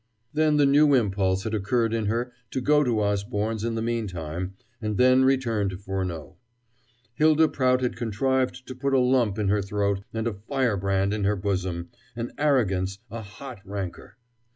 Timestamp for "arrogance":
12.39-12.97